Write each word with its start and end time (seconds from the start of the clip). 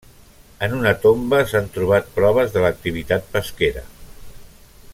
En 0.67 0.71
una 0.77 0.93
tomba 1.03 1.41
s'han 1.51 1.67
trobat 1.75 2.09
proves 2.15 2.55
de 2.55 2.65
l'activitat 2.65 3.29
pesquera. 3.37 3.85